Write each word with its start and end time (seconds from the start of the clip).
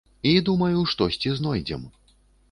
І 0.27 0.29
думаю, 0.47 0.79
штосьці 0.93 1.33
знойдзем. 1.39 1.83